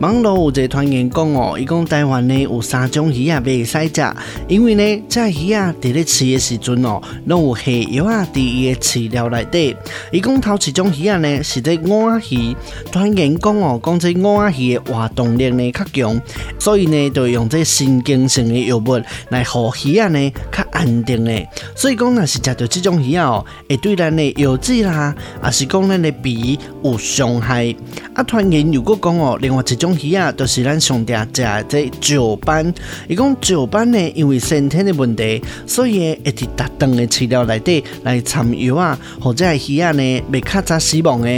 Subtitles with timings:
[0.00, 4.14] 网络有一个传言讲哦，伊讲台湾呢有三种鱼啊袂使食，
[4.48, 9.76] 因为呢这鱼啊伫咧饲的时阵哦，拢有下药啊伫伊的饲料内底。
[10.10, 12.56] 伊讲头一种鱼啊呢是这午仔鱼，
[12.90, 16.20] 传言讲哦，讲这午仔鱼的活动力呢较强，
[16.58, 21.32] 所以呢就用这神经性的药物来互鱼啊呢较安定的。
[21.74, 27.74] 所以讲若是食到这种鱼啊哦，会对咱的腰子啦，也是讲咱的鼻有伤害。
[28.12, 29.94] 啊，传言如果讲哦，另外一种。
[29.94, 32.74] 鱼啊，都是咱上常食的这石斑。
[33.08, 41.30] 伊讲石斑呢，因为先天的问题，所以会伫特定的饲料内底来掺药啊，或者系鱼啊呢，未较早死亡的，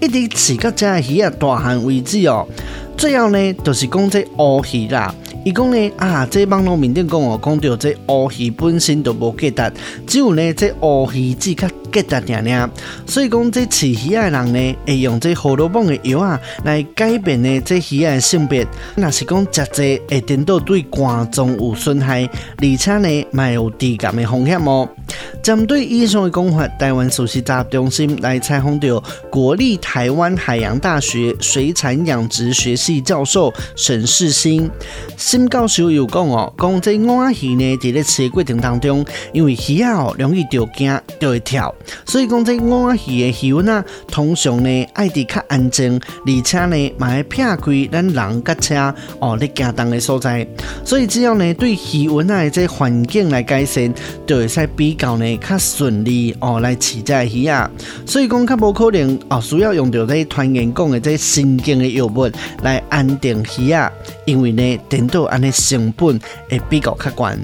[0.00, 2.44] 一直饲到这鱼啊大汉为止哦。
[2.96, 5.14] 最后呢，就是讲这乌鱼啦。
[5.42, 11.66] 伊讲呢啊，这网络面顶讲哦，讲到这乌鱼本身都无价值，只有呢这乌鱼只较。
[11.92, 12.70] 结达娘娘，
[13.06, 18.66] 所以讲这饲鱼的人呢，会用这胡萝卜的药啊来改变呢这鱼的性别。
[18.96, 24.88] 若是讲食这会颠倒对肝脏有损害，而且呢，也有致癌的风险哦。
[25.42, 34.70] 针对以上的讲法，台湾首席杂中心来采访到国立台湾海洋大学水产养殖学系教授沈世新。
[35.16, 41.74] 沈教授有讲哦，讲这午仔鱼呢，在咧饲的过程当中，因为鱼啊哦容易着惊，就会跳。
[42.04, 47.56] 所以讲这午仔鱼的鱼塭啊，通常呢爱伫较安静，而且呢嘛爱避开
[47.90, 50.46] 咱人甲车哦咧行动的所在。
[50.84, 53.92] 所以只要呢对鱼塭啊这环境来改善，
[54.26, 57.70] 就会使比较呢较顺利哦来饲这鱼啊。
[58.06, 62.30] 所以讲较无可能哦需要用到这传言讲的这神经的药物
[62.62, 63.90] 来安定鱼啊，
[64.24, 67.38] 因为呢颠倒安尼成本会比较较悬。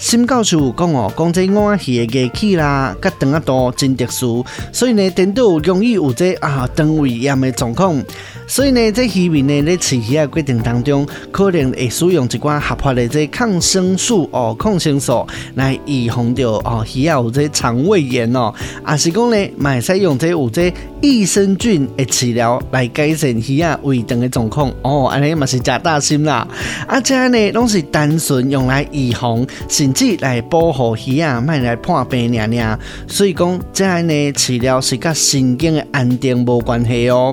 [0.00, 8.02] 新教授讲哦，讲这碗鱼的牙齿啦，甲长啊多真特殊，所以呢，顶度容易有这啊肠胃炎的状况。
[8.50, 15.24] 所以呢，这鱼民呢，在饲鱼的过程当中，可能会使用一寡合法的这抗生素哦，抗生素
[15.54, 18.52] 来预防掉哦鱼啊有这肠胃炎哦。
[18.82, 25.06] 啊是讲呢，嘛会使用这有这益生菌的治疗来改善鱼啊胃肠的状况哦。
[25.06, 26.44] 安尼嘛是假大心啦。
[26.88, 32.76] 啊，这呢拢是单纯用来预防，甚至来保护鱼啊，卖来破病尔尔。
[33.06, 37.32] 所以讲，这呢治疗是甲神经的安定无关系哦。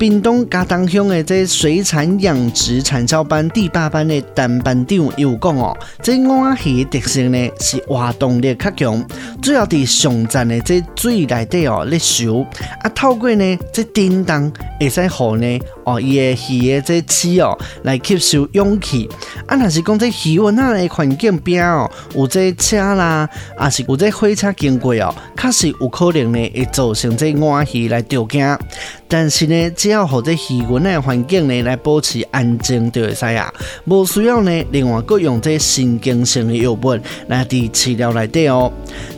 [0.00, 9.06] 屏东嘉东乡的这水产养殖产销班第八班的陈班长又讲哦，这午仔鱼特性呢是活动力较强，
[9.42, 12.40] 主要伫上层的这水内底哦咧游，
[12.80, 14.50] 啊透过呢这叮当
[14.80, 15.60] 会使互呢
[15.90, 19.08] 哦伊的鱼的这齿哦来吸收氧气，
[19.46, 28.58] 啊若是讲这鱼塭仔的环境边哦有这车啦，啊是有这火车经过哦，确实有可能呢会造成这午仔鱼来着惊，
[29.08, 33.52] 但是呢只要和这鱼塭的环境呢来保持安静就会使啊，
[33.84, 38.72] 无需要呢另外搁用这神经性的药物来伫饲料内底哦。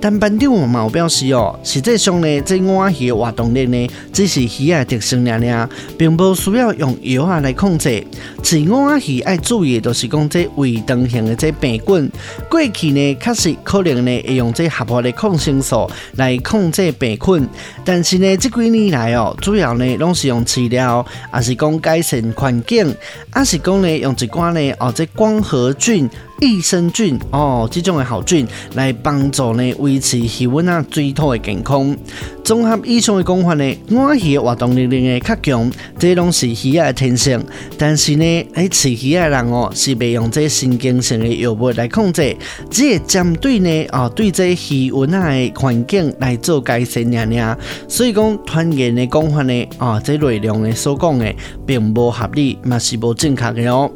[0.00, 8.04] 但班长嘛有表示哦，实际上呢这午仔鱼的活动力呢只是鱼的特性尔尔，并不需要用药啊来控制。
[8.42, 12.10] 饲午仔鱼爱注意的就是讲这胃肠型的这病菌，
[12.50, 17.48] 过去呢确实可能呢会用这合法的抗生素来控制病菌，
[17.84, 20.44] 但是呢这几年来哦，主要呢拢是用。
[20.48, 22.94] 治疗，还是讲改善环境，
[23.30, 26.08] 还是讲呢用一寡呢哦，这光合菌。
[26.40, 31.96] 益生菌哦，这种的好菌来帮助呢维持气温啊、水土的健康。
[32.48, 37.38] 综合以上的讲法呢，午仔鱼的活动能力呢较强，这拢是鱼的天性。
[37.76, 42.34] 但是呢，喺饲鱼的人哦，是未用这神经性的药物来控制，
[42.70, 47.58] 只系针对呢哦对这鱼塭啊的环境来做改善尔尔。
[47.86, 51.30] 所以讲传言的讲法呢，哦，这内容呢所讲的
[51.66, 53.90] 并不合理，嘛是不正确的哦。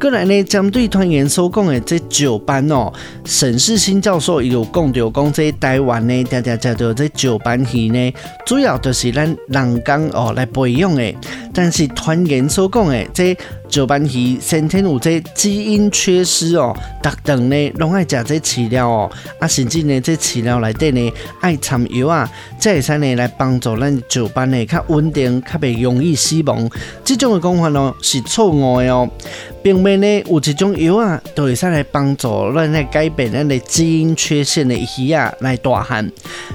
[0.00, 1.78] 过来呢，针对传言所讲的。
[1.82, 2.92] 这石斑哦，
[3.24, 8.14] 沈世新教授有讲到讲，这台湾呢，常常食到这石斑鱼呢，
[8.46, 11.14] 主要就是咱人工哦来培养的。
[11.54, 13.36] 但是传言所讲的这
[13.72, 19.10] 石斑鱼先天有这基因缺失哦，逐顿呢拢爱食这饲料哦，
[19.40, 21.10] 啊甚至呢这饲料内底呢
[21.40, 26.68] 爱掺药啊，才会使呢来帮助咱石斑呢较稳定，较袂容易死亡。
[27.02, 29.08] 这种的讲法呢是错误的哦。
[29.62, 36.10] 并未呢有一种药啊，都会使来帮助咱来改变咱的基因缺陷的鱼啊来大汉。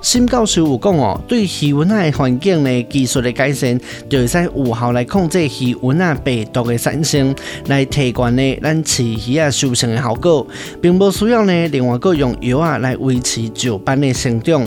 [0.00, 3.78] 新教授有讲哦，对鱼塭仔的环境呢技术的改善，
[4.08, 7.34] 就会使有效来控制鱼塭仔病毒的产生，
[7.66, 10.46] 来提高呢咱饲鱼啊收成的效果，
[10.80, 14.66] 并不需要呢另外个用药啊来维持石斑的生长。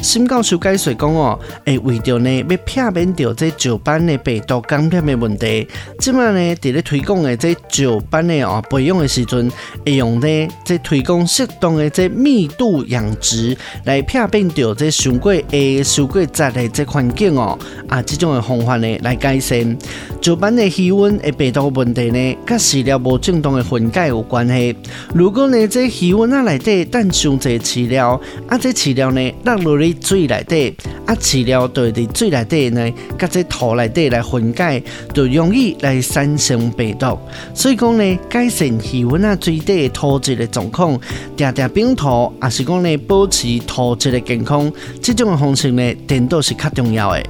[0.00, 5.66] 新教授解说讲哦，会为着呢要避免掉这石斑的病毒感染的问题，
[5.98, 7.54] 即卖呢伫咧推广的这。
[7.68, 9.50] 石斑的哦，培养的时阵
[9.84, 19.76] 会用呢，这推广适当的这密度养殖来避免掉这伤过诶、受过杂的这环境哦，啊，这种的方法呢来改善
[20.22, 24.74] 石斑的气温诶病毒问题呢，甲饲料无正当的分解有关系。
[25.14, 28.18] 如果呢这气温啊内底等上侪饲料，
[28.48, 30.74] 啊这饲料呢落入去水内底，
[31.04, 34.82] 啊饲料对伫水内底呢，甲这土内底来分解，
[35.12, 37.18] 就容易来产生病毒。
[37.54, 40.98] 所以讲呢，改善气温啊，水底土质的状况，
[41.36, 44.72] 定定冰土，也是讲呢，保持土质的健康，
[45.02, 47.22] 这种的方式呢，颠倒是较重要的。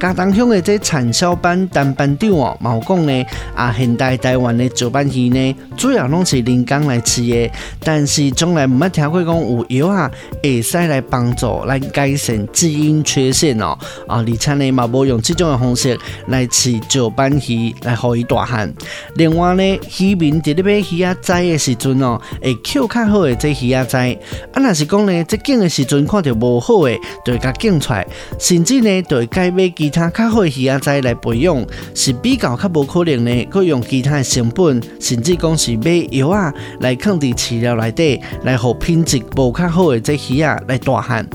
[0.00, 7.50] 家当乡的这产销班陈班长哦，冇讲呢，啊，现代台湾的石斑鱼呢，主要拢是人工来饲的，
[7.80, 10.10] 但是从来唔捌听过讲有药啊，
[10.42, 15.98] 会使来帮助来改善基因缺陷哦，啊，而且呢，嘛无用这种的方式
[16.28, 18.72] 来饲石斑鱼来互伊大汉。
[19.14, 24.18] 另外呢，渔民伫咧买鱼仔仔的时阵哦，会捡较好的这鱼仔仔，
[24.52, 28.06] 啊，若是讲呢，这拣的时阵看到无好的，就会甲拣出来，
[28.38, 41.28] 甚至呢，就会改买其他较好的鱼仔仔来培养，是比较较无可能的，佮用其他的成本，甚至讲是买药啊来放伫饲料内底，来互品质无较好的这鱼仔来大汉。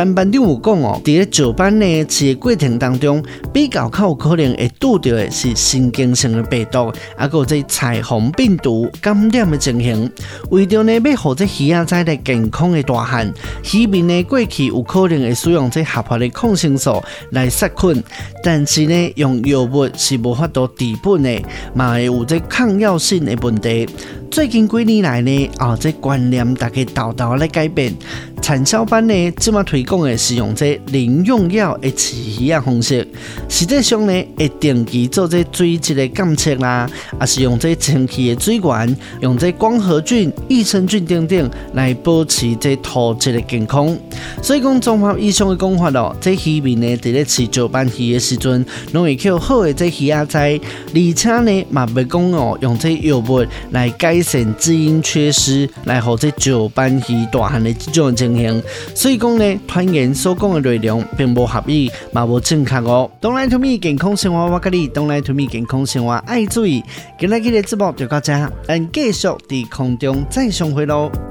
[0.00, 10.10] 陈班长有讲哦，伫咧石斑呢饲的过程当中，比较较有可能会拄到的是神经性的病毒，啊，佮这彩虹病毒感染的情形。
[10.48, 13.30] 为着呢，要互这鱼仔来健康的大汉，
[13.74, 18.02] 渔民呢过去有可能会使用这合法的抗生素来杀菌，
[18.42, 21.42] 但是呢，用药物是无法度治本的，
[21.74, 23.86] 嘛会有这抗药性的问题。
[24.30, 27.92] 最近几年来呢，啊，这观念大概豆豆咧改变。
[28.40, 33.06] 产销班呢，这么推广的是用这零用药的饲鱼啊方式，
[33.48, 36.88] 实际上呢，会定期做这水质的监测啦，
[37.20, 43.94] 也是用这清气的水源，用这光合菌、益生菌等等来保持这土质的健康。
[44.42, 50.60] 所以讲综合以上的讲法咯，这鱼民呢，在咧饲石斑鱼的时阵，拢会靠好的这鱼仔，
[50.94, 58.62] 而且呢，嘛袂讲哦，用这药物来改神基因缺失，来让这石斑鱼大汉的这种情形。
[58.94, 63.10] 所以讲呢，团员所讲的内容并不合意，也无正确哦。
[63.20, 66.82] Don't lie to me，健康生活我跟你，Don't lie to me，健康生活爱注意。
[67.18, 68.32] 今日今日直播就到这，
[68.66, 71.29] 咱继续在空中再相会喽。